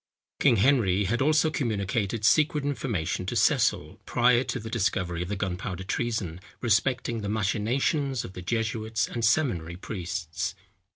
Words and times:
King 0.39 0.55
Henry 0.55 1.03
had 1.03 1.21
also 1.21 1.51
communicated 1.51 2.25
secret 2.25 2.65
information 2.65 3.27
to 3.27 3.35
Cecil, 3.35 3.99
prior 4.07 4.43
to 4.45 4.59
the 4.59 4.67
discovery 4.71 5.21
of 5.21 5.29
the 5.29 5.35
Gunpowder 5.35 5.83
Treason, 5.83 6.39
respecting 6.59 7.21
the 7.21 7.29
machinations 7.29 8.25
of 8.25 8.33
the 8.33 8.41
jesuits 8.41 9.07
and 9.07 9.23
seminary 9.23 9.75
priests. 9.75 10.55